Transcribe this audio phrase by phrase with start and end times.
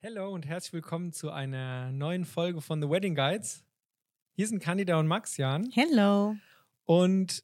[0.00, 3.64] Hallo und herzlich willkommen zu einer neuen Folge von The Wedding Guides.
[4.36, 5.68] Hier sind Candida und Max Jan.
[5.72, 6.36] Hello.
[6.84, 7.42] Und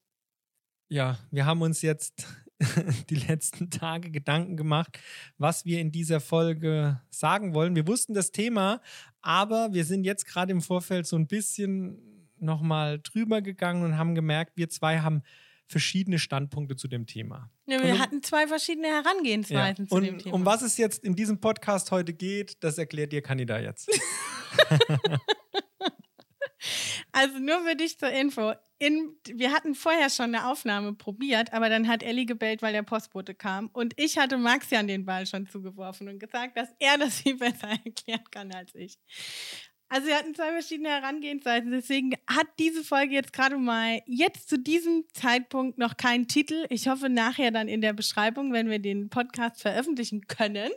[0.88, 2.28] ja, wir haben uns jetzt
[3.10, 5.00] die letzten Tage Gedanken gemacht,
[5.36, 7.74] was wir in dieser Folge sagen wollen.
[7.74, 8.80] Wir wussten das Thema,
[9.20, 14.14] aber wir sind jetzt gerade im Vorfeld so ein bisschen nochmal drüber gegangen und haben
[14.14, 15.24] gemerkt, wir zwei haben
[15.66, 17.50] verschiedene Standpunkte zu dem Thema.
[17.66, 19.88] Ja, wir um, hatten zwei verschiedene Herangehensweisen ja.
[19.88, 20.34] zu und, dem Thema.
[20.34, 23.88] Um was es jetzt in diesem Podcast heute geht, das erklärt dir Kanida jetzt.
[27.12, 28.52] also nur für dich zur Info.
[28.78, 32.82] In, wir hatten vorher schon eine Aufnahme probiert, aber dann hat Ellie gebellt, weil der
[32.82, 33.68] Postbote kam.
[33.72, 37.68] Und ich hatte Maxian den Ball schon zugeworfen und gesagt, dass er das viel besser
[37.68, 38.98] erklären kann als ich.
[39.94, 41.70] Also wir hatten zwei verschiedene Herangehensweisen.
[41.70, 46.66] Deswegen hat diese Folge jetzt gerade mal jetzt zu diesem Zeitpunkt noch keinen Titel.
[46.68, 50.72] Ich hoffe nachher dann in der Beschreibung, wenn wir den Podcast veröffentlichen können.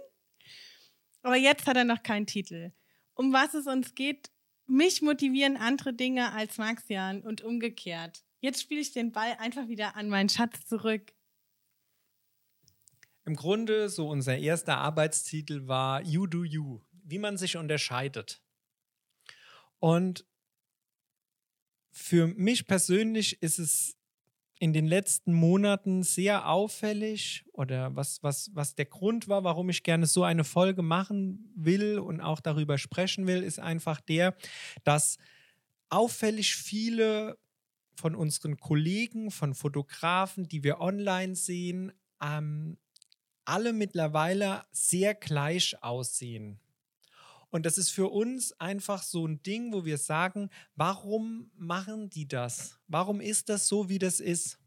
[1.24, 2.74] Aber jetzt hat er noch keinen Titel.
[3.16, 4.30] Um was es uns geht,
[4.68, 8.24] mich motivieren andere Dinge als Maxian und umgekehrt.
[8.40, 11.12] Jetzt spiele ich den Ball einfach wieder an meinen Schatz zurück.
[13.26, 18.44] Im Grunde, so unser erster Arbeitstitel war You Do You, wie man sich unterscheidet.
[19.80, 20.26] Und
[21.92, 23.98] für mich persönlich ist es
[24.60, 29.84] in den letzten Monaten sehr auffällig oder was, was, was der Grund war, warum ich
[29.84, 34.36] gerne so eine Folge machen will und auch darüber sprechen will, ist einfach der,
[34.84, 35.18] dass
[35.90, 37.38] auffällig viele
[37.96, 42.78] von unseren Kollegen, von Fotografen, die wir online sehen, ähm,
[43.46, 46.60] alle mittlerweile sehr gleich aussehen.
[47.50, 52.28] Und das ist für uns einfach so ein Ding, wo wir sagen, warum machen die
[52.28, 52.80] das?
[52.88, 54.60] Warum ist das so, wie das ist?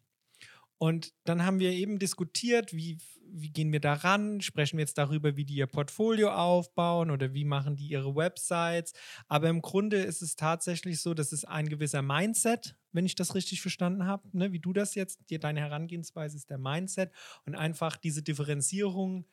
[0.78, 4.40] Und dann haben wir eben diskutiert, wie, wie gehen wir daran?
[4.40, 8.94] Sprechen wir jetzt darüber, wie die ihr Portfolio aufbauen oder wie machen die ihre Websites?
[9.28, 13.34] Aber im Grunde ist es tatsächlich so, dass es ein gewisser Mindset, wenn ich das
[13.34, 17.12] richtig verstanden habe, ne, wie du das jetzt, dir deine Herangehensweise ist der Mindset
[17.44, 19.26] und einfach diese Differenzierung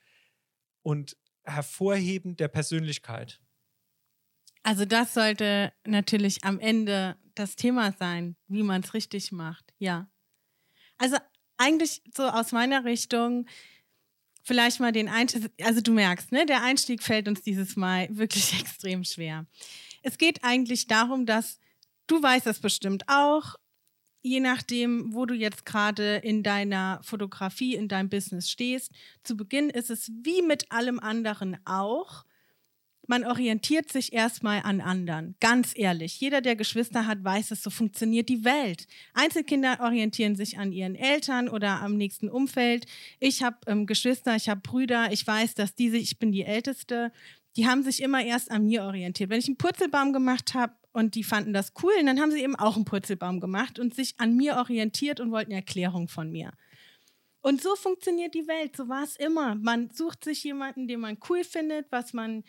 [0.81, 1.15] und
[1.47, 3.39] Hervorheben der Persönlichkeit.
[4.63, 10.09] Also das sollte natürlich am Ende das Thema sein, wie man es richtig macht, ja.
[10.97, 11.17] Also
[11.57, 13.47] eigentlich so aus meiner Richtung
[14.43, 18.59] vielleicht mal den Einstieg, also du merkst, ne, der Einstieg fällt uns dieses Mal wirklich
[18.59, 19.45] extrem schwer.
[20.03, 21.59] Es geht eigentlich darum, dass
[22.07, 23.55] du weißt das bestimmt auch,
[24.27, 28.91] je nachdem, wo du jetzt gerade in deiner Fotografie, in deinem Business stehst.
[29.23, 32.25] Zu Beginn ist es wie mit allem anderen auch.
[33.09, 35.35] Man orientiert sich erstmal an anderen.
[35.39, 36.19] Ganz ehrlich.
[36.19, 38.85] Jeder, der Geschwister hat, weiß es, so funktioniert die Welt.
[39.13, 42.85] Einzelkinder orientieren sich an ihren Eltern oder am nächsten Umfeld.
[43.21, 45.13] Ich habe ähm, Geschwister, ich habe Brüder.
[45.13, 47.13] Ich weiß, dass diese, ich bin die Älteste,
[47.57, 49.29] die haben sich immer erst an mir orientiert.
[49.29, 51.93] Wenn ich einen Purzelbaum gemacht habe, und die fanden das cool.
[52.03, 55.51] Dann haben sie eben auch einen Purzelbaum gemacht und sich an mir orientiert und wollten
[55.51, 56.51] Erklärung von mir.
[57.41, 58.75] Und so funktioniert die Welt.
[58.75, 59.53] So war es immer.
[59.53, 62.43] Man sucht sich jemanden, den man cool findet, was man,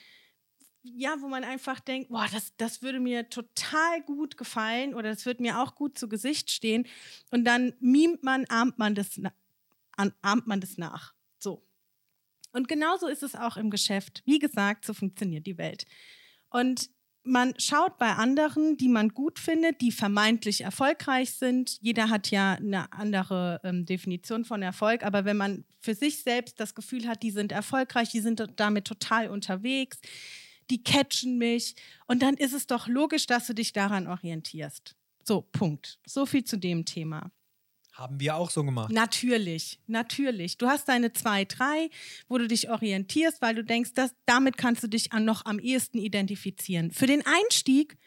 [0.82, 5.26] ja, wo man einfach denkt, boah, das, das würde mir total gut gefallen oder das
[5.26, 6.86] würde mir auch gut zu Gesicht stehen.
[7.30, 9.20] Und dann mimt man, ahmt man das,
[10.22, 11.12] ahmt man das nach.
[12.52, 14.22] Und genauso ist es auch im Geschäft.
[14.24, 15.84] Wie gesagt, so funktioniert die Welt.
[16.50, 16.90] Und
[17.28, 21.78] man schaut bei anderen, die man gut findet, die vermeintlich erfolgreich sind.
[21.80, 26.58] Jeder hat ja eine andere ähm, Definition von Erfolg, aber wenn man für sich selbst
[26.58, 30.00] das Gefühl hat, die sind erfolgreich, die sind damit total unterwegs,
[30.70, 31.76] die catchen mich
[32.06, 34.96] und dann ist es doch logisch, dass du dich daran orientierst.
[35.22, 35.98] So, Punkt.
[36.06, 37.30] So viel zu dem Thema.
[37.98, 38.92] Haben wir auch so gemacht.
[38.92, 40.56] Natürlich, natürlich.
[40.56, 41.90] Du hast deine zwei, drei,
[42.28, 45.58] wo du dich orientierst, weil du denkst, dass, damit kannst du dich an noch am
[45.58, 46.92] ehesten identifizieren.
[46.92, 47.98] Für den Einstieg,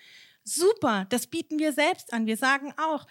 [0.46, 2.25] super, das bieten wir selbst an.
[2.25, 3.06] Wir sagen auch,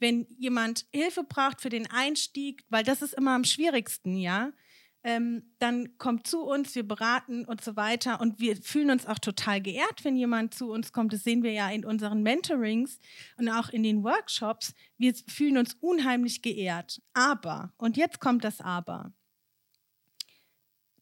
[0.00, 4.52] wenn jemand Hilfe braucht für den Einstieg, weil das ist immer am schwierigsten, ja,
[5.04, 8.20] ähm, dann kommt zu uns, wir beraten und so weiter.
[8.20, 11.12] Und wir fühlen uns auch total geehrt, wenn jemand zu uns kommt.
[11.12, 12.98] Das sehen wir ja in unseren Mentorings
[13.36, 14.74] und auch in den Workshops.
[14.96, 17.00] Wir fühlen uns unheimlich geehrt.
[17.14, 19.12] Aber, und jetzt kommt das Aber,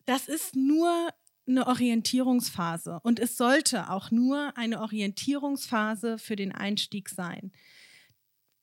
[0.05, 1.09] das ist nur
[1.49, 7.53] eine Orientierungsphase und es sollte auch nur eine Orientierungsphase für den Einstieg sein.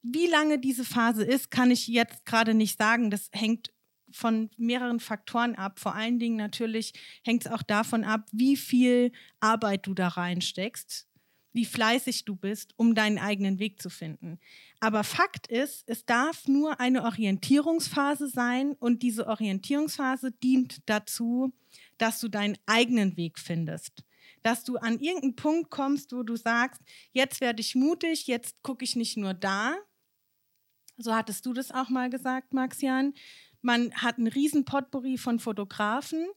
[0.01, 3.09] Wie lange diese Phase ist, kann ich jetzt gerade nicht sagen.
[3.09, 3.72] Das hängt
[4.13, 5.79] von mehreren Faktoren ab.
[5.79, 6.93] Vor allen Dingen natürlich
[7.23, 11.07] hängt es auch davon ab, wie viel Arbeit du da reinsteckst.
[11.53, 14.39] wie fleißig du bist, um deinen eigenen Weg zu finden.
[14.79, 21.53] Aber Fakt ist, es darf nur eine Orientierungsphase sein und diese Orientierungsphase dient dazu,
[21.99, 24.03] dass du deinen eigenen Weg findest.
[24.41, 26.81] Dass du an irgendeinen Punkt kommst, wo du sagst,
[27.11, 29.75] jetzt werde ich mutig, jetzt gucke ich nicht nur da.
[30.97, 33.13] So hattest du das auch mal gesagt, Maxian.
[33.63, 36.27] Man hat einen riesen Potpourri von Fotografen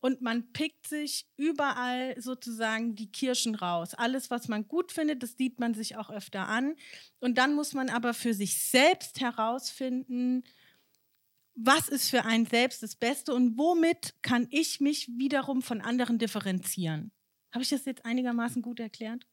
[0.00, 3.94] und man pickt sich überall sozusagen die Kirschen raus.
[3.94, 6.74] Alles, was man gut findet, das sieht man sich auch öfter an.
[7.20, 10.42] Und dann muss man aber für sich selbst herausfinden,
[11.54, 16.18] was ist für einen selbst das Beste und womit kann ich mich wiederum von anderen
[16.18, 17.12] differenzieren.
[17.52, 19.28] Habe ich das jetzt einigermaßen gut erklärt?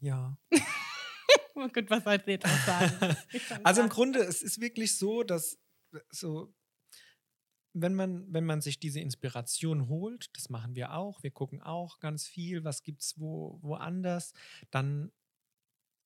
[0.00, 0.38] Ja.
[1.54, 3.16] oh Gott, was soll ich jetzt auch sagen?
[3.64, 5.58] also im Grunde, es ist wirklich so, dass
[6.10, 6.54] so
[7.78, 11.98] wenn man, wenn man sich diese Inspiration holt, das machen wir auch, wir gucken auch
[11.98, 14.32] ganz viel, was gibt es wo, woanders,
[14.70, 15.12] dann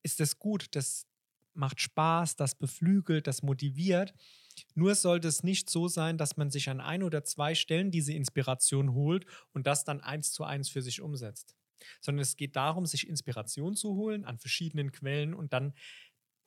[0.02, 1.06] ist das gut, das
[1.54, 4.14] macht Spaß, das beflügelt, das motiviert.
[4.74, 8.12] Nur sollte es nicht so sein, dass man sich an ein oder zwei Stellen diese
[8.12, 11.54] Inspiration holt und das dann eins zu eins für sich umsetzt.
[12.00, 15.72] Sondern es geht darum, sich Inspiration zu holen an verschiedenen Quellen und dann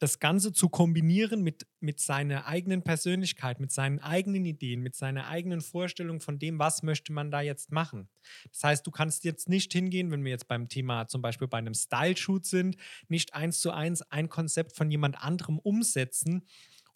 [0.04, 5.28] das Ganze zu kombinieren mit, mit seiner eigenen Persönlichkeit, mit seinen eigenen Ideen, mit seiner
[5.28, 8.10] eigenen Vorstellung von dem, was möchte man da jetzt machen.
[8.52, 11.58] Das heißt, du kannst jetzt nicht hingehen, wenn wir jetzt beim Thema zum Beispiel bei
[11.58, 12.76] einem Style-Shoot sind,
[13.08, 16.46] nicht eins zu eins ein Konzept von jemand anderem umsetzen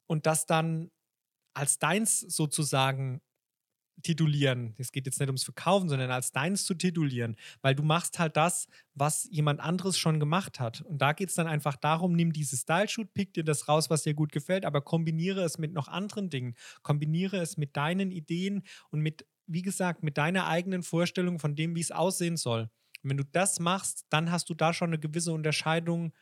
[0.06, 0.92] und das dann
[1.54, 3.21] als deins sozusagen
[4.04, 4.76] titulieren.
[4.78, 8.38] Es geht jetzt nicht ums Verkaufen, sondern als deins zu titulieren, weil du machst halt
[8.38, 10.82] das, was jemand anderes schon gemacht hat.
[10.82, 14.04] Und da geht es dann einfach darum, nimm dieses Style-Shoot, pick dir das raus, was
[14.04, 16.56] dir gut gefällt, aber kombiniere es mit noch anderen Dingen.
[16.84, 21.76] Kombiniere es mit deinen Ideen und mit, wie gesagt, mit deiner eigenen Vorstellung von dem,
[21.76, 22.70] wie es aussehen soll.
[23.04, 26.14] Und wenn du das machst, dann hast du da schon eine gewisse Unterscheidung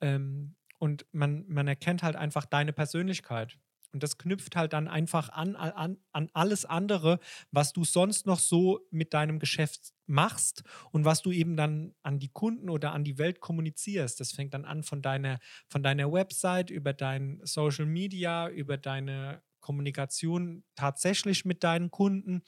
[0.00, 3.58] ähm, und man, man erkennt halt einfach deine Persönlichkeit.
[3.92, 7.18] Und das knüpft halt dann einfach an, an, an alles andere,
[7.50, 12.18] was du sonst noch so mit deinem Geschäft machst und was du eben dann an
[12.18, 14.18] die Kunden oder an die Welt kommunizierst.
[14.20, 19.42] Das fängt dann an von deiner, von deiner Website, über dein Social Media, über deine
[19.60, 22.42] Kommunikation tatsächlich mit deinen Kunden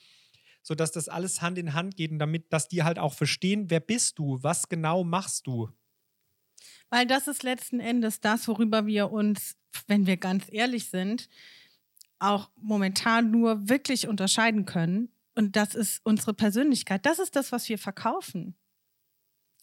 [0.65, 3.81] sodass das alles Hand in Hand geht und damit, dass die halt auch verstehen, wer
[3.81, 5.69] bist du, was genau machst du.
[6.91, 9.57] Weil das ist letzten Endes das, worüber wir uns,
[9.87, 11.29] wenn wir ganz ehrlich sind,
[12.19, 15.11] auch momentan nur wirklich unterscheiden können.
[15.35, 17.05] Und das ist unsere Persönlichkeit.
[17.07, 18.55] Das ist das, was wir verkaufen.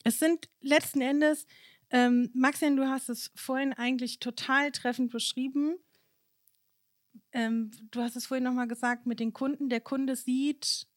[0.04, 1.46] Es sind letzten Endes,
[1.92, 5.78] ähm, Maxien, du hast es vorhin eigentlich total treffend beschrieben.
[7.34, 10.88] Ähm, du hast es vorhin nochmal gesagt, mit den Kunden, der Kunde sieht.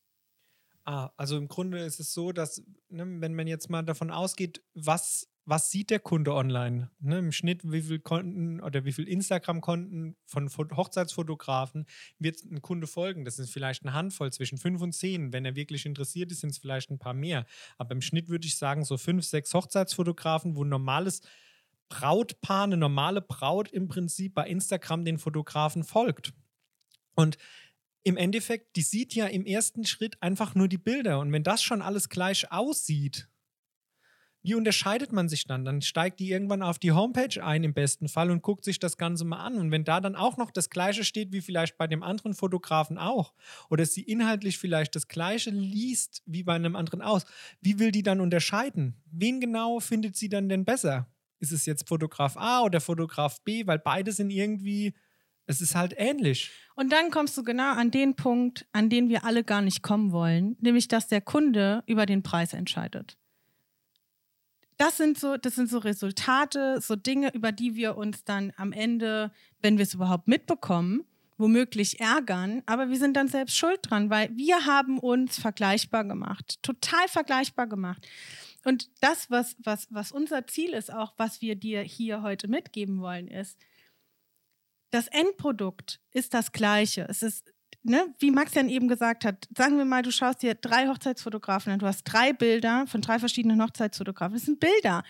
[0.84, 4.62] Ah, also im Grunde ist es so, dass, ne, wenn man jetzt mal davon ausgeht,
[4.74, 6.90] was was sieht der Kunde online?
[7.00, 11.86] Ne, Im Schnitt, wie viel Konten oder wie viel Instagram-Konten von Hochzeitsfotografen
[12.18, 13.24] wird ein Kunde folgen?
[13.24, 15.32] Das ist vielleicht eine Handvoll, zwischen fünf und zehn.
[15.32, 17.44] Wenn er wirklich interessiert ist, sind es vielleicht ein paar mehr.
[17.76, 21.20] Aber im Schnitt würde ich sagen, so fünf, sechs Hochzeitsfotografen, wo ein normales
[21.90, 26.32] Brautpaar, eine normale Braut im Prinzip bei Instagram den Fotografen folgt.
[27.14, 27.36] Und
[28.02, 31.20] im Endeffekt, die sieht ja im ersten Schritt einfach nur die Bilder.
[31.20, 33.28] Und wenn das schon alles gleich aussieht,
[34.44, 35.64] wie unterscheidet man sich dann?
[35.64, 38.98] Dann steigt die irgendwann auf die Homepage ein im besten Fall und guckt sich das
[38.98, 39.56] Ganze mal an.
[39.56, 42.98] Und wenn da dann auch noch das Gleiche steht wie vielleicht bei dem anderen Fotografen
[42.98, 43.32] auch,
[43.70, 47.24] oder sie inhaltlich vielleicht das Gleiche liest wie bei einem anderen aus,
[47.62, 49.02] wie will die dann unterscheiden?
[49.06, 51.08] Wen genau findet sie dann denn besser?
[51.40, 53.66] Ist es jetzt Fotograf A oder Fotograf B?
[53.66, 54.92] Weil beide sind irgendwie,
[55.46, 56.50] es ist halt ähnlich.
[56.74, 60.12] Und dann kommst du genau an den Punkt, an den wir alle gar nicht kommen
[60.12, 63.16] wollen, nämlich dass der Kunde über den Preis entscheidet
[64.76, 68.72] das sind so, das sind so Resultate, so Dinge, über die wir uns dann am
[68.72, 71.04] Ende, wenn wir es überhaupt mitbekommen,
[71.36, 76.62] womöglich ärgern, aber wir sind dann selbst schuld dran, weil wir haben uns vergleichbar gemacht,
[76.62, 78.06] total vergleichbar gemacht.
[78.64, 83.00] Und das, was, was, was unser Ziel ist, auch was wir dir hier heute mitgeben
[83.00, 83.58] wollen, ist,
[84.90, 87.06] das Endprodukt ist das gleiche.
[87.08, 87.52] Es ist
[87.84, 91.72] ne, wie Max ja eben gesagt hat, sagen wir mal, du schaust dir drei Hochzeitsfotografen
[91.72, 94.34] an, du hast drei Bilder von drei verschiedenen Hochzeitsfotografen.
[94.34, 95.04] Das sind Bilder.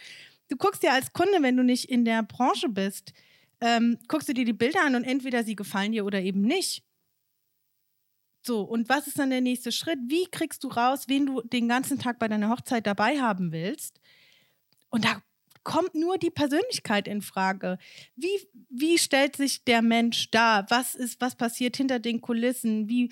[0.48, 3.12] Du guckst dir als Kunde, wenn du nicht in der Branche bist,
[3.60, 6.82] ähm, guckst du dir die Bilder an und entweder sie gefallen dir oder eben nicht.
[8.42, 9.98] So, und was ist dann der nächste Schritt?
[10.06, 14.00] Wie kriegst du raus, wen du den ganzen Tag bei deiner Hochzeit dabei haben willst?
[14.90, 15.22] Und da
[15.64, 17.78] kommt nur die Persönlichkeit in Frage.
[18.16, 20.66] Wie, wie stellt sich der Mensch dar?
[20.70, 22.88] Was ist, was passiert hinter den Kulissen?
[22.88, 23.10] Wie,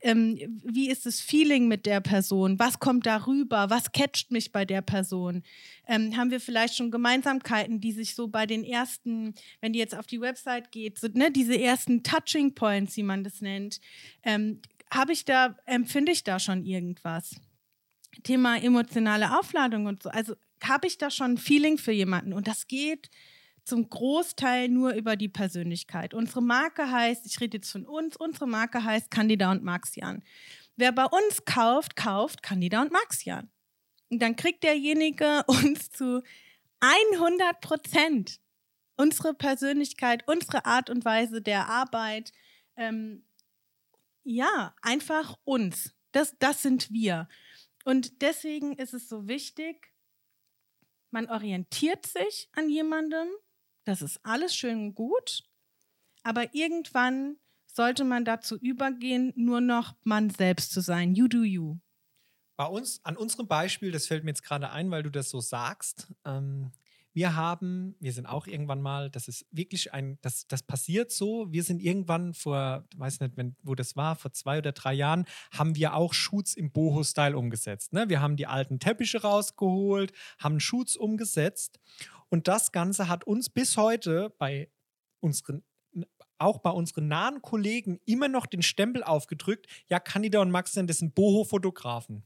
[0.00, 4.64] ähm, wie ist das Feeling mit der Person, was kommt darüber, was catcht mich bei
[4.64, 5.42] der Person.
[5.86, 9.94] Ähm, haben wir vielleicht schon Gemeinsamkeiten, die sich so bei den ersten, wenn die jetzt
[9.94, 13.80] auf die Website geht, so, ne, diese ersten Touching Points, wie man das nennt,
[14.22, 14.60] ähm,
[14.92, 17.36] habe ich da, empfinde ich da schon irgendwas?
[18.24, 20.08] Thema emotionale Aufladung und so.
[20.10, 23.10] Also habe ich da schon ein Feeling für jemanden und das geht
[23.64, 26.14] zum Großteil nur über die Persönlichkeit.
[26.14, 30.22] Unsere Marke heißt, ich rede jetzt von uns, unsere Marke heißt Candida und Maxian.
[30.76, 33.50] Wer bei uns kauft, kauft Candida und Maxian.
[34.08, 36.22] Und dann kriegt derjenige uns zu
[36.80, 38.40] 100 Prozent
[38.96, 42.32] unsere Persönlichkeit, unsere Art und Weise der Arbeit.
[42.76, 43.24] Ähm,
[44.24, 45.94] ja, einfach uns.
[46.12, 47.28] Das, das sind wir.
[47.84, 49.90] Und deswegen ist es so wichtig,
[51.10, 53.28] man orientiert sich an jemandem,
[53.84, 55.44] das ist alles schön und gut,
[56.22, 57.36] aber irgendwann
[57.66, 61.14] sollte man dazu übergehen, nur noch man selbst zu sein.
[61.14, 61.78] You do you.
[62.56, 65.40] Bei uns, an unserem Beispiel, das fällt mir jetzt gerade ein, weil du das so
[65.40, 66.72] sagst, ähm,
[67.12, 71.52] wir haben, wir sind auch irgendwann mal, das ist wirklich ein, das, das passiert so.
[71.52, 75.24] Wir sind irgendwann vor, weiß nicht, wenn, wo das war, vor zwei oder drei Jahren,
[75.52, 77.92] haben wir auch Shoots im Boho-Style umgesetzt.
[77.92, 78.08] Ne?
[78.08, 81.80] Wir haben die alten Teppiche rausgeholt, haben Shoots umgesetzt.
[82.28, 84.70] Und das Ganze hat uns bis heute bei
[85.20, 85.62] unseren
[86.38, 90.98] auch bei unseren nahen Kollegen immer noch den Stempel aufgedrückt, ja, Candida und Max das
[90.98, 92.24] sind Boho-Fotografen.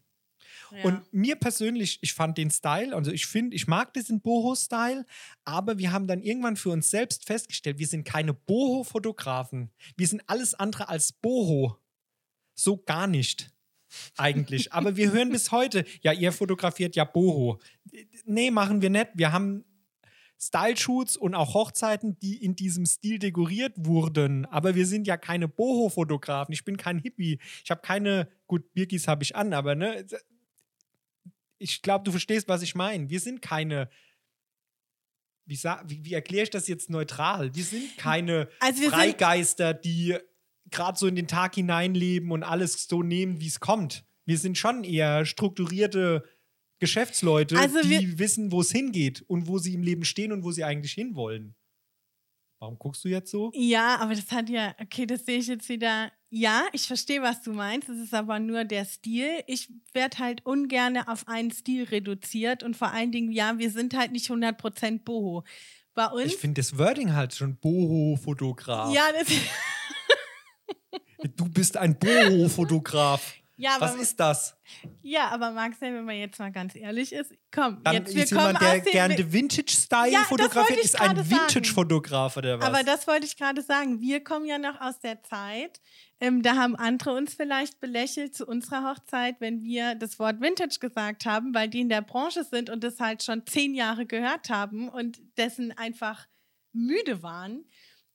[0.82, 5.04] Und mir persönlich, ich fand den Style, also ich finde, ich mag diesen Boho-Style,
[5.44, 9.70] aber wir haben dann irgendwann für uns selbst festgestellt, wir sind keine Boho-Fotografen.
[9.96, 11.78] Wir sind alles andere als Boho.
[12.54, 13.50] So gar nicht.
[14.16, 14.72] Eigentlich.
[14.72, 17.60] aber wir hören bis heute, ja, ihr fotografiert ja Boho.
[18.24, 19.10] Nee, machen wir nicht.
[19.14, 19.64] Wir haben
[20.40, 24.46] Style-Shoots und auch Hochzeiten, die in diesem Stil dekoriert wurden.
[24.46, 26.52] Aber wir sind ja keine Boho-Fotografen.
[26.52, 27.38] Ich bin kein Hippie.
[27.62, 30.04] Ich habe keine, gut, Birkis habe ich an, aber ne,
[31.58, 33.08] ich glaube, du verstehst, was ich meine.
[33.10, 33.88] Wir sind keine.
[35.46, 37.54] Wie, wie, wie erkläre ich das jetzt neutral?
[37.54, 40.16] Wir sind keine also wir Freigeister, sind die
[40.70, 44.04] gerade so in den Tag hineinleben und alles so nehmen, wie es kommt.
[44.24, 46.24] Wir sind schon eher strukturierte
[46.78, 50.50] Geschäftsleute, also die wissen, wo es hingeht und wo sie im Leben stehen und wo
[50.50, 51.54] sie eigentlich hinwollen.
[52.58, 53.52] Warum guckst du jetzt so?
[53.54, 56.10] Ja, aber das hat ja, okay, das sehe ich jetzt wieder.
[56.36, 57.88] Ja, ich verstehe, was du meinst.
[57.88, 59.44] Es ist aber nur der Stil.
[59.46, 63.94] Ich werde halt ungern auf einen Stil reduziert und vor allen Dingen, ja, wir sind
[63.94, 65.44] halt nicht 100% Boho.
[65.94, 66.32] Bei uns.
[66.32, 68.92] Ich finde das Wording halt schon Boho-Fotograf.
[68.92, 69.28] Ja, das.
[71.36, 73.34] du bist ein Boho-Fotograf.
[73.56, 74.56] Ja, Was ist das?
[75.02, 78.32] Ja, aber Marcel, wenn man jetzt mal ganz ehrlich ist, komm, Dann jetzt wir ist
[78.32, 82.66] kommen jemand, der gerne Vintage-Style ja, fotografiert, ist ein Vintage-Fotograf oder was?
[82.66, 84.00] Aber das wollte ich gerade sagen.
[84.00, 85.80] Wir kommen ja noch aus der Zeit,
[86.20, 90.78] ähm, da haben andere uns vielleicht belächelt zu unserer Hochzeit, wenn wir das Wort Vintage
[90.80, 94.48] gesagt haben, weil die in der Branche sind und das halt schon zehn Jahre gehört
[94.48, 96.26] haben und dessen einfach
[96.72, 97.64] müde waren.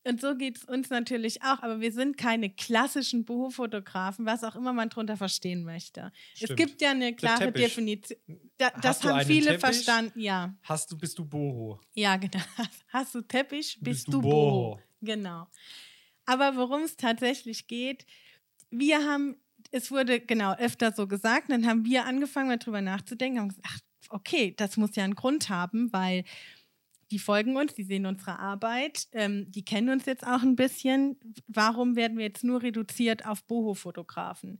[0.04, 4.56] Und so geht es uns natürlich auch, aber wir sind keine klassischen Buchfotografen, was auch
[4.56, 6.10] immer man darunter verstehen möchte.
[6.34, 6.50] Stimmt.
[6.50, 8.18] Es gibt ja eine klare Definition.
[8.56, 9.60] Da, das haben viele Teppich?
[9.60, 10.54] verstanden, ja.
[10.62, 11.80] Hast du, bist du Boho?
[11.92, 12.40] Ja, genau.
[12.88, 14.30] Hast du Teppich, bist, bist du, du Boho.
[14.30, 14.80] Boho.
[15.02, 15.46] Genau.
[16.24, 18.06] Aber worum es tatsächlich geht,
[18.70, 19.36] wir haben,
[19.70, 23.80] es wurde genau öfter so gesagt, dann haben wir angefangen, darüber nachzudenken, haben gesagt, ach,
[24.10, 26.24] okay, das muss ja einen Grund haben, weil
[27.10, 31.16] die folgen uns, die sehen unsere Arbeit, ähm, die kennen uns jetzt auch ein bisschen.
[31.48, 34.58] Warum werden wir jetzt nur reduziert auf Boho-Fotografen?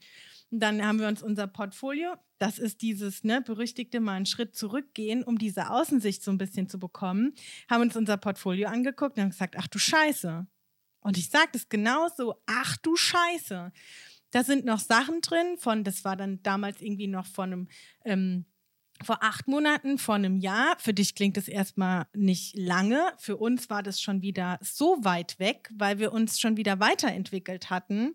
[0.51, 5.23] dann haben wir uns unser Portfolio, das ist dieses ne, berüchtigte mal einen Schritt zurückgehen,
[5.23, 7.35] um diese Außensicht so ein bisschen zu bekommen,
[7.69, 10.47] haben uns unser Portfolio angeguckt und haben gesagt, ach du Scheiße.
[11.03, 13.73] Und ich sage das genauso, ach du Scheiße.
[14.33, 17.69] Da sind noch Sachen drin von, das war dann damals irgendwie noch von einem
[18.05, 18.45] ähm,
[19.05, 20.77] vor acht Monaten, vor einem Jahr.
[20.79, 23.13] Für dich klingt es erstmal nicht lange.
[23.19, 27.71] Für uns war das schon wieder so weit weg, weil wir uns schon wieder weiterentwickelt
[27.71, 28.15] hatten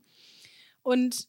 [0.81, 1.27] und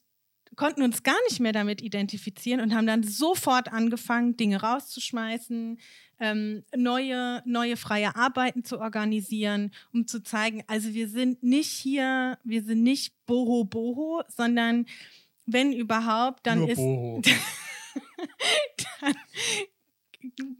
[0.55, 5.79] konnten uns gar nicht mehr damit identifizieren und haben dann sofort angefangen, Dinge rauszuschmeißen,
[6.19, 12.39] ähm, neue, neue freie Arbeiten zu organisieren, um zu zeigen, also wir sind nicht hier,
[12.43, 14.85] wir sind nicht Boho Boho, sondern
[15.45, 16.77] wenn überhaupt, dann Nur ist.
[16.77, 17.21] Boho.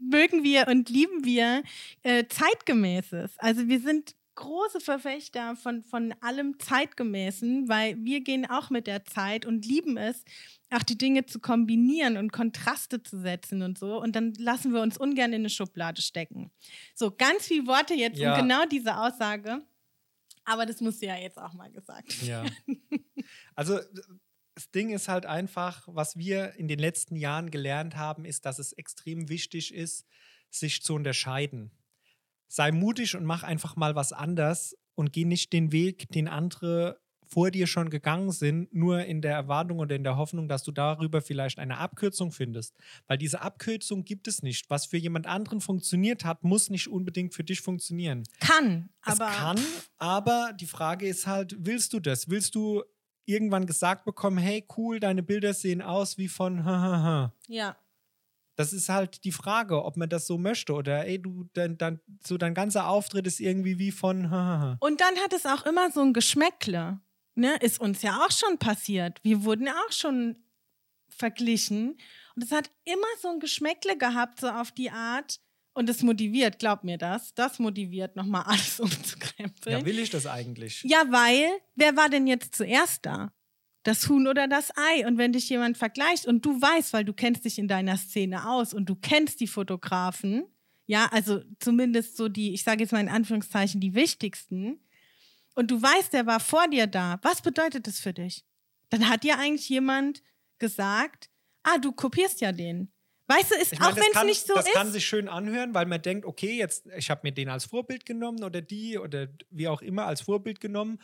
[0.00, 1.62] mögen wir und lieben wir
[2.02, 3.38] äh, zeitgemäßes.
[3.38, 9.04] Also wir sind große Verfechter von, von allem Zeitgemäßen, weil wir gehen auch mit der
[9.04, 10.24] Zeit und lieben es,
[10.70, 14.00] auch die Dinge zu kombinieren und Kontraste zu setzen und so.
[14.00, 16.52] Und dann lassen wir uns ungern in eine Schublade stecken.
[16.94, 18.34] So, ganz viele Worte jetzt ja.
[18.34, 19.60] um genau diese Aussage.
[20.44, 22.50] Aber das muss ja jetzt auch mal gesagt werden.
[22.66, 22.98] Ja.
[23.56, 23.80] Also
[24.58, 28.58] das Ding ist halt einfach, was wir in den letzten Jahren gelernt haben, ist, dass
[28.58, 30.04] es extrem wichtig ist,
[30.50, 31.70] sich zu unterscheiden.
[32.48, 37.00] Sei mutig und mach einfach mal was anders und geh nicht den Weg, den andere
[37.24, 40.72] vor dir schon gegangen sind, nur in der Erwartung oder in der Hoffnung, dass du
[40.72, 42.74] darüber vielleicht eine Abkürzung findest.
[43.06, 44.70] Weil diese Abkürzung gibt es nicht.
[44.70, 48.24] Was für jemand anderen funktioniert hat, muss nicht unbedingt für dich funktionieren.
[48.40, 49.30] Kann, Es aber.
[49.30, 49.60] kann,
[49.98, 52.28] aber die Frage ist halt, willst du das?
[52.28, 52.82] Willst du
[53.28, 57.34] irgendwann gesagt bekommen, hey, cool, deine Bilder sehen aus wie von hahaha.
[57.46, 57.76] Ja.
[58.56, 62.00] Das ist halt die Frage, ob man das so möchte oder ey, du, dein, dein,
[62.26, 64.78] so dein ganzer Auftritt ist irgendwie wie von hahaha.
[64.80, 67.00] Und dann hat es auch immer so ein Geschmäckle.
[67.34, 67.56] Ne?
[67.60, 69.20] Ist uns ja auch schon passiert.
[69.22, 70.36] Wir wurden ja auch schon
[71.08, 71.98] verglichen.
[72.34, 75.40] Und es hat immer so ein Geschmäckle gehabt, so auf die Art.
[75.78, 77.34] Und es motiviert, glaub mir das.
[77.34, 79.78] Das motiviert, nochmal alles umzukrempeln.
[79.78, 80.82] Ja, will ich das eigentlich?
[80.82, 83.32] Ja, weil, wer war denn jetzt zuerst da?
[83.84, 85.06] Das Huhn oder das Ei?
[85.06, 88.50] Und wenn dich jemand vergleicht und du weißt, weil du kennst dich in deiner Szene
[88.50, 90.46] aus und du kennst die Fotografen,
[90.86, 94.80] ja, also zumindest so die, ich sage jetzt mal in Anführungszeichen, die wichtigsten,
[95.54, 98.44] und du weißt, der war vor dir da, was bedeutet das für dich?
[98.90, 100.24] Dann hat dir eigentlich jemand
[100.58, 101.30] gesagt,
[101.62, 102.90] ah, du kopierst ja den.
[103.28, 104.72] Weißt du, ist, Ich auch das wenn es nicht so das ist.
[104.74, 108.06] kann sich schön anhören, weil man denkt, okay, jetzt ich habe mir den als Vorbild
[108.06, 110.98] genommen oder die oder wie auch immer als Vorbild genommen.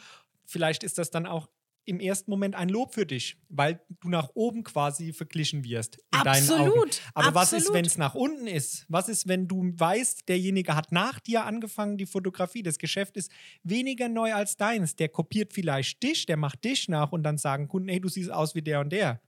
[0.47, 1.49] Vielleicht ist das dann auch
[1.87, 5.99] im ersten Moment ein Lob für dich, weil du nach oben quasi verglichen wirst.
[6.15, 6.63] In Deinen Augen.
[6.63, 7.75] Absolut, Aber was ist, absolut.
[7.75, 8.87] wenn es nach unten ist?
[8.89, 13.31] Was ist, wenn du weißt, derjenige hat nach dir angefangen, die Fotografie, das Geschäft ist
[13.63, 14.97] weniger neu als deins.
[14.97, 18.31] Der kopiert vielleicht dich, der macht dich nach und dann sagen Kunden, hey, du siehst
[18.33, 19.21] aus wie der und der.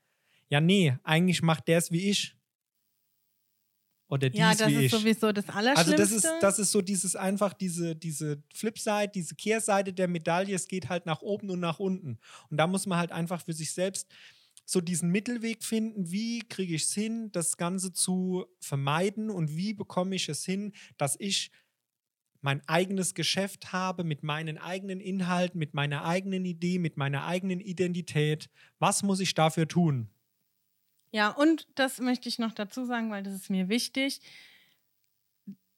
[0.49, 2.36] Ja, nee, eigentlich macht der es wie ich.
[4.08, 4.90] Oder die ja, das ist ich.
[4.90, 5.96] sowieso das Also Allerschlimmste.
[5.96, 10.54] das ist, das ist so dieses einfach diese, diese Flipside, diese Kehrseite der Medaille.
[10.54, 12.18] Es geht halt nach oben und nach unten.
[12.48, 14.08] Und da muss man halt einfach für sich selbst
[14.64, 19.75] so diesen Mittelweg finden, wie kriege ich es hin, das Ganze zu vermeiden und wie
[19.75, 21.50] bekomme ich es hin, dass ich
[22.42, 27.60] mein eigenes Geschäft habe mit meinen eigenen Inhalten, mit meiner eigenen Idee, mit meiner eigenen
[27.60, 28.50] Identität.
[28.78, 30.10] Was muss ich dafür tun?
[31.16, 34.20] Ja, und das möchte ich noch dazu sagen, weil das ist mir wichtig.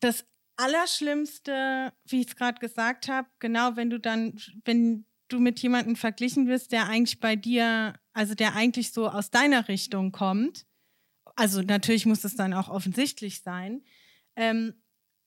[0.00, 0.26] Das
[0.56, 5.94] Allerschlimmste, wie ich es gerade gesagt habe, genau wenn du dann, wenn du mit jemandem
[5.94, 10.66] verglichen wirst, der eigentlich bei dir, also der eigentlich so aus deiner Richtung kommt,
[11.36, 13.84] also natürlich muss es dann auch offensichtlich sein,
[14.34, 14.74] ähm,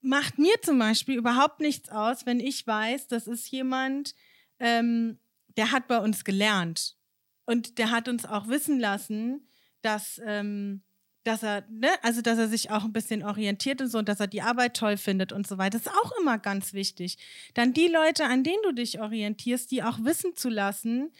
[0.02, 4.14] macht mir zum Beispiel überhaupt nichts aus, wenn ich weiß, das ist jemand,
[4.58, 5.18] ähm,
[5.56, 6.98] der hat bei uns gelernt
[7.46, 9.48] und der hat uns auch wissen lassen,
[9.82, 10.82] dass, ähm,
[11.24, 14.20] dass er, ne, also dass er sich auch ein bisschen orientiert und so und dass
[14.20, 15.78] er die Arbeit toll findet und so weiter.
[15.78, 17.18] Das ist auch immer ganz wichtig.
[17.54, 21.12] Dann die Leute, an denen du dich orientierst, die auch wissen zu lassen,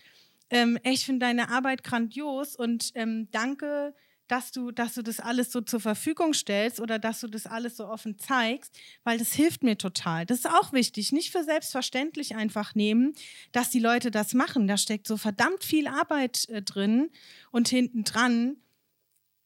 [0.50, 3.94] ähm, ich finde deine Arbeit grandios und ähm, danke,
[4.32, 7.76] dass du, dass du das alles so zur Verfügung stellst oder dass du das alles
[7.76, 10.24] so offen zeigst, weil das hilft mir total.
[10.24, 11.12] Das ist auch wichtig.
[11.12, 13.12] Nicht für selbstverständlich einfach nehmen,
[13.52, 14.66] dass die Leute das machen.
[14.66, 17.10] Da steckt so verdammt viel Arbeit äh, drin
[17.50, 18.56] und hinten dran.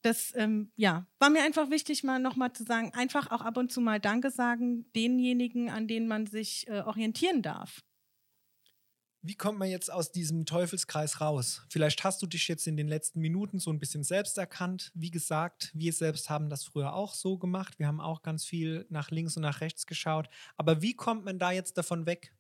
[0.03, 3.73] Das ähm, ja, war mir einfach wichtig, mal nochmal zu sagen, einfach auch ab und
[3.73, 7.83] zu mal Danke sagen denjenigen, an denen man sich äh, orientieren darf.
[9.29, 11.67] Wie kommt man jetzt aus diesem Teufelskreis raus?
[11.69, 14.93] Vielleicht hast du dich jetzt in den letzten Minuten so ein bisschen selbst erkannt.
[14.95, 17.81] Wie gesagt, wir selbst haben das früher auch so gemacht.
[17.81, 20.29] Wir haben auch ganz viel nach links und nach rechts geschaut.
[20.57, 22.37] Aber wie kommt man da jetzt davon weg?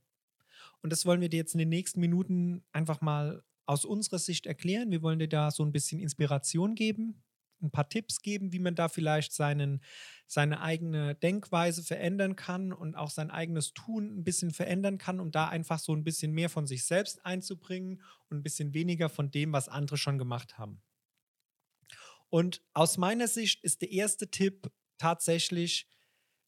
[0.81, 4.46] Und das wollen wir dir jetzt in den nächsten Minuten einfach mal aus unserer Sicht
[4.46, 4.92] erklären.
[4.92, 7.20] Wir wollen dir da so ein bisschen Inspiration geben,
[7.66, 9.83] ein paar Tipps geben, wie man da vielleicht seinen,
[10.26, 15.31] seine eigene Denkweise verändern kann und auch sein eigenes Tun ein bisschen verändern kann, um
[15.31, 19.31] da einfach so ein bisschen mehr von sich selbst einzubringen und ein bisschen weniger von
[19.31, 20.83] dem, was andere schon gemacht haben.
[22.29, 25.88] Und aus meiner Sicht ist der erste Tipp tatsächlich,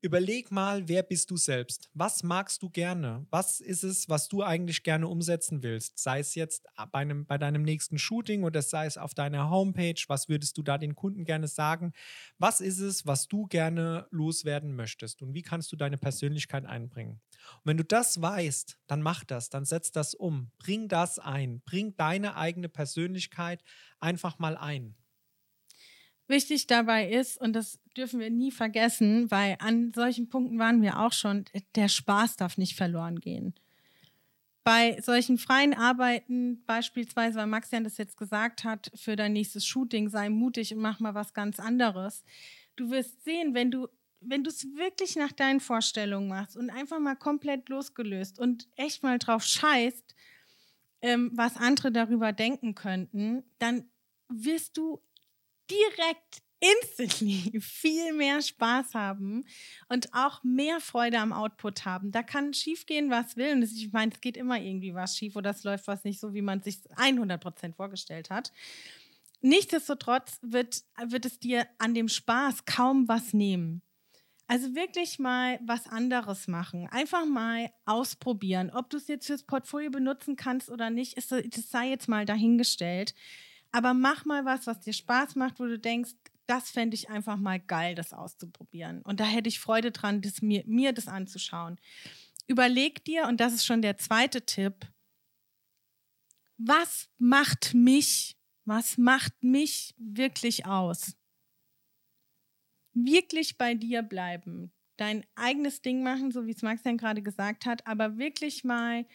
[0.00, 1.90] überleg mal, wer bist du selbst?
[1.94, 3.26] Was magst du gerne?
[3.30, 5.98] Was ist es, was du eigentlich gerne umsetzen willst?
[5.98, 10.00] Sei es jetzt bei, einem, bei deinem nächsten Shooting oder sei es auf deiner Homepage.
[10.08, 11.92] Was würdest du da den Kunden gerne sagen?
[12.38, 15.22] Was ist es, was du gerne loswerden möchtest?
[15.22, 17.20] Und wie kannst du deine Persönlichkeit einbringen?
[17.56, 20.50] Und wenn du das weißt, dann mach das, dann setz das um.
[20.58, 21.60] Bring das ein.
[21.62, 23.62] Bring deine eigene Persönlichkeit
[24.00, 24.94] einfach mal ein.
[26.28, 31.00] Wichtig dabei ist, und das dürfen wir nie vergessen, weil an solchen Punkten waren wir
[31.00, 33.54] auch schon, der Spaß darf nicht verloren gehen.
[34.62, 40.10] Bei solchen freien Arbeiten, beispielsweise, weil Maxian das jetzt gesagt hat, für dein nächstes Shooting,
[40.10, 42.22] sei mutig und mach mal was ganz anderes.
[42.76, 43.88] Du wirst sehen, wenn du
[44.20, 49.02] wenn du es wirklich nach deinen Vorstellungen machst und einfach mal komplett losgelöst und echt
[49.02, 50.14] mal drauf scheißt,
[51.02, 53.88] ähm, was andere darüber denken könnten, dann
[54.28, 55.00] wirst du
[55.70, 59.44] direkt instantly viel mehr Spaß haben
[59.88, 62.10] und auch mehr Freude am Output haben.
[62.10, 63.52] Da kann schief gehen, was will.
[63.52, 66.34] Und ich meine, es geht immer irgendwie was schief oder es läuft was nicht so,
[66.34, 68.52] wie man sich 100% vorgestellt hat.
[69.40, 73.82] Nichtsdestotrotz wird, wird es dir an dem Spaß kaum was nehmen.
[74.48, 76.88] Also wirklich mal was anderes machen.
[76.90, 78.70] Einfach mal ausprobieren.
[78.70, 82.24] Ob du es jetzt fürs Portfolio benutzen kannst oder nicht, ist, das sei jetzt mal
[82.24, 83.14] dahingestellt.
[83.72, 86.12] Aber mach mal was, was dir Spaß macht, wo du denkst,
[86.46, 89.02] das fände ich einfach mal geil, das auszuprobieren.
[89.02, 91.78] Und da hätte ich Freude dran, das mir, mir das anzuschauen.
[92.46, 94.86] Überleg dir, und das ist schon der zweite Tipp,
[96.56, 101.14] was macht mich, was macht mich wirklich aus?
[102.94, 107.66] Wirklich bei dir bleiben, dein eigenes Ding machen, so wie es Max dann gerade gesagt
[107.66, 109.06] hat, aber wirklich mal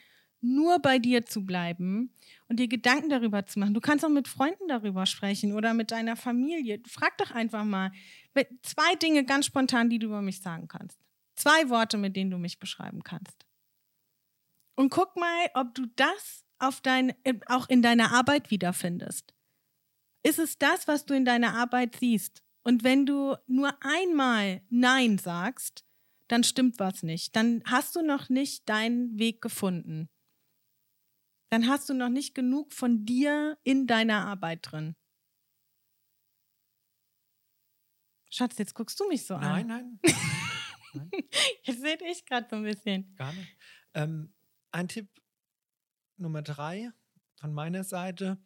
[0.43, 2.13] nur bei dir zu bleiben
[2.49, 3.73] und dir Gedanken darüber zu machen.
[3.73, 6.81] Du kannst auch mit Freunden darüber sprechen oder mit deiner Familie.
[6.87, 7.91] Frag doch einfach mal
[8.61, 10.99] zwei Dinge ganz spontan, die du über mich sagen kannst.
[11.35, 13.45] Zwei Worte, mit denen du mich beschreiben kannst.
[14.75, 17.13] Und guck mal, ob du das auf dein,
[17.47, 19.33] auch in deiner Arbeit wiederfindest.
[20.23, 22.43] Ist es das, was du in deiner Arbeit siehst?
[22.63, 25.85] Und wenn du nur einmal Nein sagst,
[26.27, 27.35] dann stimmt was nicht.
[27.35, 30.09] Dann hast du noch nicht deinen Weg gefunden
[31.53, 34.95] dann hast du noch nicht genug von dir in deiner Arbeit drin.
[38.31, 39.99] Schatz, jetzt guckst du mich so nein, an.
[40.01, 40.15] Nein,
[40.93, 41.11] nein.
[41.61, 43.13] Jetzt sehe ich gerade so ein bisschen.
[43.17, 43.55] Gar nicht.
[43.93, 44.33] Ähm,
[44.71, 45.07] ein Tipp
[46.17, 46.91] Nummer drei
[47.35, 48.43] von meiner Seite.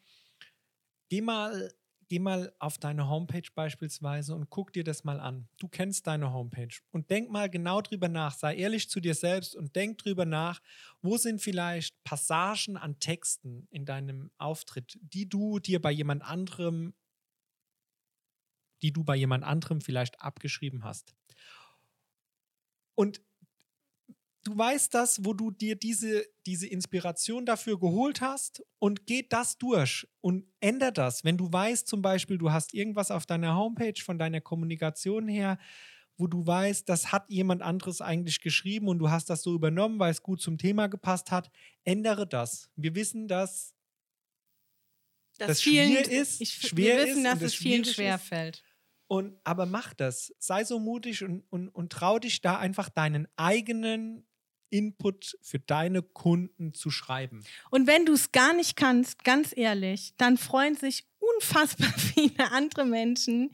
[1.07, 1.73] Geh mal
[2.09, 5.47] geh mal auf deine Homepage beispielsweise und guck dir das mal an.
[5.57, 8.33] Du kennst deine Homepage und denk mal genau drüber nach.
[8.33, 10.61] Sei ehrlich zu dir selbst und denk drüber nach,
[11.01, 16.93] wo sind vielleicht Passagen an Texten in deinem Auftritt, die du dir bei jemand anderem,
[18.81, 21.15] die du bei jemand anderem vielleicht abgeschrieben hast.
[22.95, 23.21] Und
[24.47, 29.57] du weißt das, wo du dir diese, diese Inspiration dafür geholt hast und geht das
[29.57, 31.23] durch und änder das.
[31.25, 35.59] Wenn du weißt zum Beispiel, du hast irgendwas auf deiner Homepage von deiner Kommunikation her,
[36.17, 39.99] wo du weißt, das hat jemand anderes eigentlich geschrieben und du hast das so übernommen,
[39.99, 41.51] weil es gut zum Thema gepasst hat,
[41.83, 42.69] ändere das.
[42.75, 43.75] Wir wissen, dass
[45.37, 46.41] das, das vielen, schwer ist.
[46.41, 48.63] Ich, schwer wir wissen, ist dass es vielen schwer fällt.
[49.07, 50.33] Und, aber mach das.
[50.39, 54.27] Sei so mutig und, und, und trau dich da einfach deinen eigenen
[54.69, 57.43] Input für deine Kunden zu schreiben.
[57.69, 62.85] Und wenn du es gar nicht kannst, ganz ehrlich, dann freuen sich unfassbar viele andere
[62.85, 63.51] Menschen,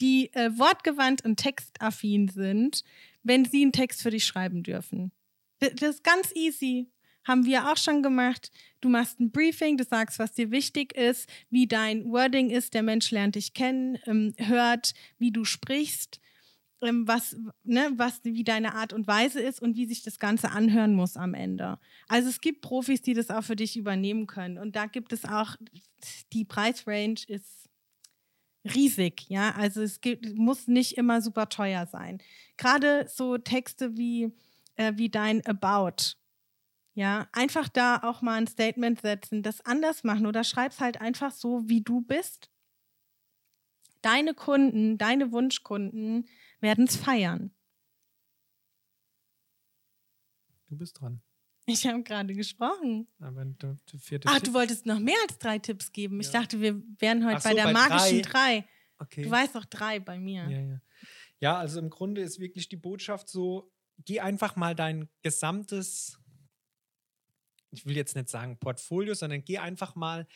[0.00, 2.84] die äh, wortgewandt und textaffin sind,
[3.22, 5.12] wenn sie einen Text für dich schreiben dürfen.
[5.58, 6.90] Das, das ist ganz easy.
[7.24, 8.52] Haben wir auch schon gemacht.
[8.80, 12.84] Du machst ein Briefing, du sagst, was dir wichtig ist, wie dein Wording ist, der
[12.84, 16.20] Mensch lernt dich kennen, ähm, hört, wie du sprichst
[16.80, 20.94] was, ne, was, wie deine Art und Weise ist und wie sich das Ganze anhören
[20.94, 21.78] muss am Ende.
[22.08, 24.58] Also es gibt Profis, die das auch für dich übernehmen können.
[24.58, 25.56] Und da gibt es auch,
[26.32, 27.68] die Preisrange ist
[28.74, 29.54] riesig, ja.
[29.54, 32.18] Also es gibt, muss nicht immer super teuer sein.
[32.56, 34.32] Gerade so Texte wie,
[34.76, 36.16] äh, wie dein About.
[36.94, 41.30] Ja, einfach da auch mal ein Statement setzen, das anders machen oder schreib's halt einfach
[41.30, 42.50] so, wie du bist.
[44.00, 46.26] Deine Kunden, deine Wunschkunden
[46.66, 47.54] werden es feiern.
[50.68, 51.22] Du bist dran.
[51.64, 53.06] Ich habe gerade gesprochen.
[53.20, 54.44] Aber der, vierte Ach, Tipp.
[54.46, 56.20] du wolltest noch mehr als drei Tipps geben.
[56.20, 58.60] Ich dachte, wir wären heute so, bei der bei magischen drei.
[58.60, 58.68] drei.
[58.98, 59.22] Okay.
[59.22, 60.48] Du weißt doch drei bei mir.
[60.48, 60.80] Ja, ja.
[61.38, 63.72] ja, also im Grunde ist wirklich die Botschaft so,
[64.04, 66.18] geh einfach mal dein gesamtes,
[67.70, 70.26] ich will jetzt nicht sagen Portfolio, sondern geh einfach mal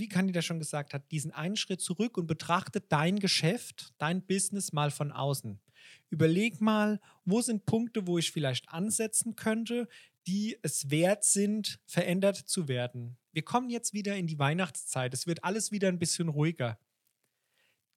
[0.00, 4.72] wie Candida schon gesagt hat, diesen einen Schritt zurück und betrachte dein Geschäft, dein Business
[4.72, 5.60] mal von außen.
[6.08, 9.88] Überleg mal, wo sind Punkte, wo ich vielleicht ansetzen könnte,
[10.26, 13.16] die es wert sind, verändert zu werden.
[13.32, 15.14] Wir kommen jetzt wieder in die Weihnachtszeit.
[15.14, 16.78] Es wird alles wieder ein bisschen ruhiger.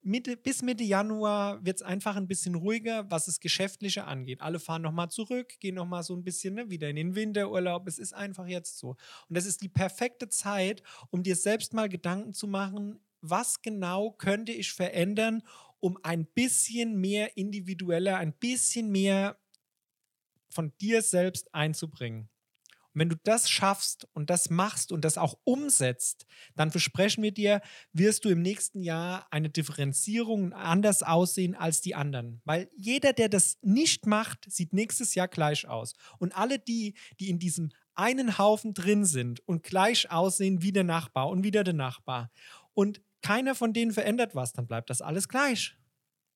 [0.06, 4.42] Mitte, bis Mitte Januar wird es einfach ein bisschen ruhiger, was das Geschäftliche angeht.
[4.42, 7.88] Alle fahren nochmal zurück, gehen nochmal so ein bisschen ne, wieder in den Winterurlaub.
[7.88, 8.90] Es ist einfach jetzt so.
[8.90, 14.12] Und das ist die perfekte Zeit, um dir selbst mal Gedanken zu machen, was genau
[14.12, 15.42] könnte ich verändern,
[15.80, 19.38] um ein bisschen mehr individueller, ein bisschen mehr
[20.50, 22.28] von dir selbst einzubringen.
[22.94, 27.60] Wenn du das schaffst und das machst und das auch umsetzt, dann versprechen wir dir,
[27.92, 32.40] wirst du im nächsten Jahr eine Differenzierung anders aussehen als die anderen.
[32.44, 35.94] Weil jeder, der das nicht macht, sieht nächstes Jahr gleich aus.
[36.18, 40.84] Und alle die, die in diesem einen Haufen drin sind und gleich aussehen wie der
[40.84, 42.30] Nachbar und wieder der Nachbar
[42.74, 45.76] und keiner von denen verändert was, dann bleibt das alles gleich.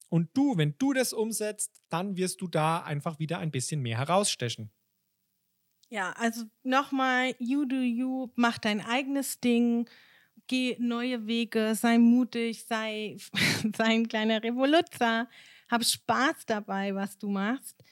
[0.08, 3.98] Und du, wenn du das umsetzt, dann wirst du da einfach wieder ein bisschen mehr
[3.98, 4.70] herausstechen.
[5.90, 9.88] Ja, also nochmal, you do you, mach dein eigenes Ding,
[10.46, 13.16] geh neue Wege, sei mutig, sei,
[13.76, 15.28] sei ein kleiner Revoluzzer,
[15.70, 17.82] hab Spaß dabei, was du machst.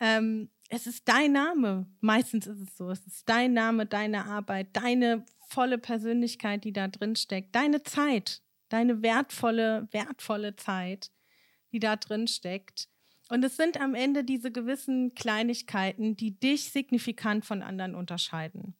[0.00, 1.86] Ähm, es ist dein Name.
[2.00, 2.90] Meistens ist es so.
[2.90, 8.42] Es ist dein Name, deine Arbeit, deine volle Persönlichkeit, die da drin steckt, deine Zeit,
[8.68, 11.10] deine wertvolle, wertvolle Zeit,
[11.72, 12.88] die da drin steckt.
[13.28, 18.74] Und es sind am Ende diese gewissen Kleinigkeiten, die dich signifikant von anderen unterscheiden.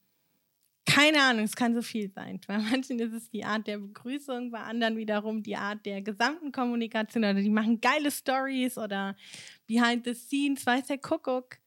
[0.87, 2.41] Keine Ahnung, es kann so viel sein.
[2.47, 6.51] Bei manchen ist es die Art der Begrüßung, bei anderen wiederum die Art der gesamten
[6.51, 9.15] Kommunikation oder die machen geile Stories oder
[9.67, 11.59] behind the scenes, weiß der Kuckuck.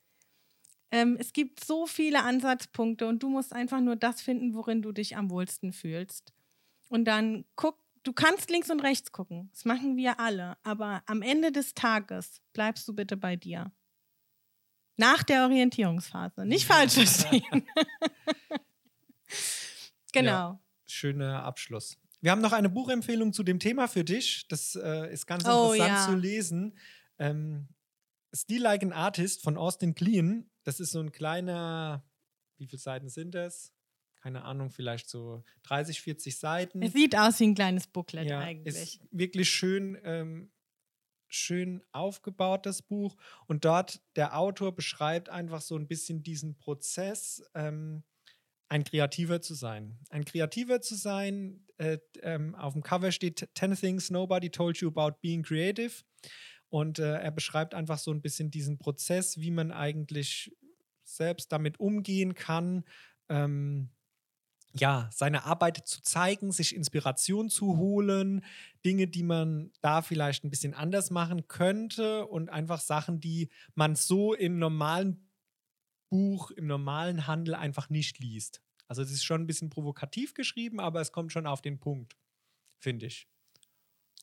[0.89, 4.91] Ähm, es gibt so viele Ansatzpunkte und du musst einfach nur das finden, worin du
[4.91, 6.33] dich am wohlsten fühlst.
[6.89, 9.49] Und dann guck, du kannst links und rechts gucken.
[9.51, 10.57] Das machen wir alle.
[10.63, 13.71] Aber am Ende des Tages bleibst du bitte bei dir.
[14.97, 16.45] Nach der Orientierungsphase.
[16.45, 17.43] Nicht falsch verstehen.
[20.13, 20.31] genau.
[20.31, 21.97] Ja, schöner Abschluss.
[22.19, 24.47] Wir haben noch eine Buchempfehlung zu dem Thema für dich.
[24.47, 26.05] Das äh, ist ganz oh, interessant ja.
[26.05, 26.77] zu lesen.
[27.17, 27.67] Ähm,
[28.33, 30.49] Still Like an Artist von Austin Kleon.
[30.63, 32.03] Das ist so ein kleiner,
[32.57, 33.73] wie viele Seiten sind das?
[34.21, 36.81] Keine Ahnung, vielleicht so 30, 40 Seiten.
[36.81, 38.75] Es sieht aus wie ein kleines Booklet ja, eigentlich.
[38.75, 40.51] Ist wirklich schön, ähm,
[41.27, 43.17] schön aufgebaut, das Buch.
[43.47, 47.43] Und dort der Autor beschreibt einfach so ein bisschen diesen Prozess.
[47.55, 48.03] Ähm,
[48.69, 49.99] ein Kreativer zu sein.
[50.09, 54.87] Ein Kreativer zu sein, äh, ähm, auf dem Cover steht 10 Things Nobody Told You
[54.87, 55.91] About Being Creative.
[56.69, 60.55] Und äh, er beschreibt einfach so ein bisschen diesen Prozess, wie man eigentlich
[61.03, 62.85] selbst damit umgehen kann,
[63.27, 63.89] ähm,
[64.73, 68.43] ja, seine Arbeit zu zeigen, sich Inspiration zu holen,
[68.85, 73.95] Dinge, die man da vielleicht ein bisschen anders machen könnte und einfach Sachen, die man
[73.95, 75.27] so im normalen
[76.09, 78.61] Buch im normalen Handel einfach nicht liest.
[78.87, 82.17] Also es ist schon ein bisschen provokativ geschrieben, aber es kommt schon auf den Punkt,
[82.79, 83.29] finde ich.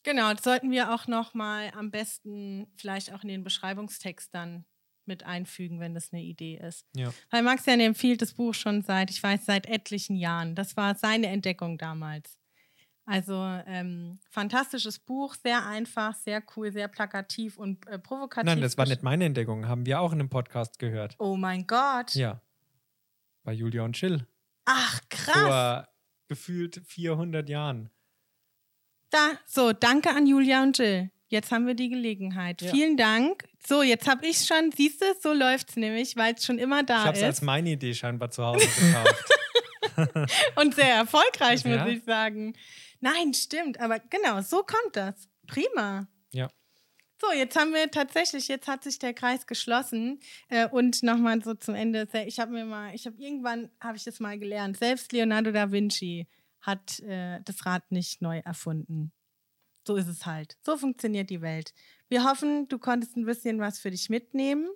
[0.04, 4.66] Genau, das sollten wir auch noch mal am besten vielleicht auch in den Beschreibungstext dann
[5.08, 6.86] mit einfügen, wenn das eine Idee ist.
[6.94, 7.12] Ja.
[7.30, 10.54] Weil Maxian empfiehlt das Buch schon seit, ich weiß, seit etlichen Jahren.
[10.54, 12.38] Das war seine Entdeckung damals.
[13.04, 13.34] Also
[13.66, 18.44] ähm, fantastisches Buch, sehr einfach, sehr cool, sehr plakativ und äh, provokativ.
[18.44, 21.16] Nein, das war nicht meine Entdeckung, haben wir auch in einem Podcast gehört.
[21.18, 22.14] Oh mein Gott.
[22.14, 22.42] Ja.
[23.44, 24.26] Bei Julia und Chill.
[24.66, 25.38] Ach, krass.
[25.38, 25.88] Vor
[26.28, 27.90] gefühlt 400 Jahren.
[29.08, 31.10] Da, so, danke an Julia und Jill.
[31.28, 32.62] Jetzt haben wir die Gelegenheit.
[32.62, 32.70] Ja.
[32.70, 33.44] Vielen Dank.
[33.66, 36.82] So, jetzt habe ich schon, siehst du, so läuft es nämlich, weil es schon immer
[36.82, 37.02] da ich ist.
[37.02, 39.24] Ich habe es als meine Idee scheinbar zu Hause gekauft.
[40.56, 41.86] und sehr erfolgreich, muss ja.
[41.86, 42.54] ich sagen.
[43.00, 43.80] Nein, stimmt.
[43.80, 45.28] Aber genau, so kommt das.
[45.46, 46.08] Prima.
[46.32, 46.48] Ja.
[47.20, 50.20] So, jetzt haben wir tatsächlich, jetzt hat sich der Kreis geschlossen.
[50.48, 52.08] Äh, und nochmal so zum Ende.
[52.26, 54.78] Ich habe mir mal, ich habe irgendwann, habe ich das mal gelernt.
[54.78, 56.26] Selbst Leonardo da Vinci
[56.60, 59.12] hat äh, das Rad nicht neu erfunden.
[59.88, 60.58] So ist es halt.
[60.66, 61.72] So funktioniert die Welt.
[62.10, 64.68] Wir hoffen, du konntest ein bisschen was für dich mitnehmen.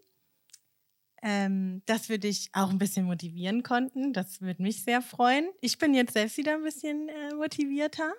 [1.20, 4.14] Ähm, dass wir dich auch ein bisschen motivieren konnten.
[4.14, 5.50] Das würde mich sehr freuen.
[5.60, 8.10] Ich bin jetzt selbst wieder ein bisschen äh, motivierter.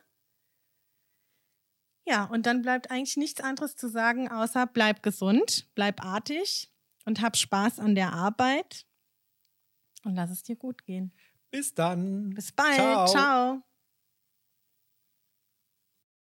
[2.06, 6.72] Ja, und dann bleibt eigentlich nichts anderes zu sagen, außer bleib gesund, bleib artig
[7.06, 8.86] und hab Spaß an der Arbeit
[10.06, 11.12] und lass es dir gut gehen.
[11.50, 12.36] Bis dann.
[12.36, 12.76] Bis bald.
[12.76, 13.08] Ciao.
[13.08, 13.73] Ciao.